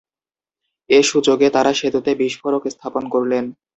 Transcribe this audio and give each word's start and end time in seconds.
এ 0.89 0.99
সুযোগে 1.03 1.47
তারা 1.49 1.71
সেতুতে 1.73 2.11
বিস্ফোরক 2.15 2.63
স্থাপন 2.67 3.03
করলেন। 3.09 3.45